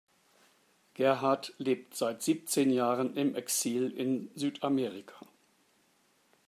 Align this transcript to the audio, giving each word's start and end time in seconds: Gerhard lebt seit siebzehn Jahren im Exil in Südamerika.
Gerhard 0.95 1.53
lebt 1.59 1.93
seit 1.95 2.23
siebzehn 2.23 2.71
Jahren 2.71 3.15
im 3.15 3.35
Exil 3.35 3.91
in 3.91 4.31
Südamerika. 4.33 5.27